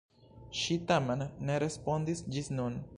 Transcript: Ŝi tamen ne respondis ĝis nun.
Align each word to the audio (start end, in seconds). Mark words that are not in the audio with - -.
Ŝi 0.61 0.77
tamen 0.91 1.23
ne 1.51 1.59
respondis 1.65 2.29
ĝis 2.37 2.53
nun. 2.61 2.87